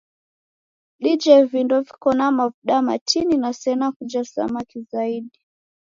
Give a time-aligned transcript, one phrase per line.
[1.01, 5.39] Dije vindo viko na mavuda matini na sena kuja samaki zaidi.